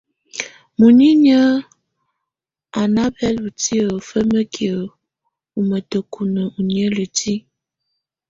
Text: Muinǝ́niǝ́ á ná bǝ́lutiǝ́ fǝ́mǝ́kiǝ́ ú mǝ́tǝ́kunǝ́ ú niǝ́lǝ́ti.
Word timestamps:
Muinǝ́niǝ́ 0.77 1.43
á 2.79 2.81
ná 2.93 3.03
bǝ́lutiǝ́ 3.15 4.01
fǝ́mǝ́kiǝ́ 4.07 4.77
ú 5.57 5.59
mǝ́tǝ́kunǝ́ 5.67 6.51
ú 6.57 6.59
niǝ́lǝ́ti. 6.69 7.33